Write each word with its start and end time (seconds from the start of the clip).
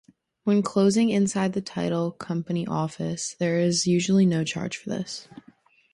When 0.45 0.63
closing 0.63 1.09
inside 1.09 1.53
the 1.53 1.61
title 1.61 2.11
company 2.11 2.65
office, 2.65 3.35
there 3.37 3.59
is 3.59 3.85
usually 3.85 4.25
no 4.25 4.43
charge 4.43 4.75
for 4.75 4.89
this. 4.89 5.27